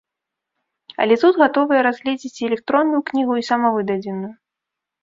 Але 1.05 1.17
тут 1.25 1.33
гатовыя 1.43 1.83
разгледзіць 1.89 2.35
і 2.41 2.51
электронную 2.51 3.01
кнігу, 3.13 3.33
і 3.45 3.47
самавыдадзеную. 3.53 4.33